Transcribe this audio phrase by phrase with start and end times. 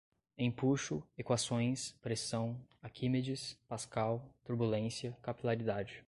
[0.35, 5.99] Empuxo, equações, pressão, Aquimedes, Pascal, turbulência, capilaridade